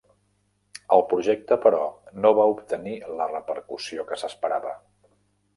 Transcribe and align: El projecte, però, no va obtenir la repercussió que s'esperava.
El 0.95 1.03
projecte, 1.11 1.57
però, 1.67 1.83
no 2.25 2.33
va 2.41 2.47
obtenir 2.55 2.97
la 3.21 3.31
repercussió 3.35 4.07
que 4.11 4.21
s'esperava. 4.23 4.77